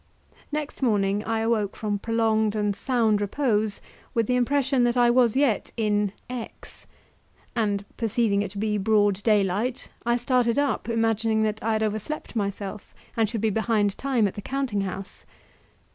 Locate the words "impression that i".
4.35-5.11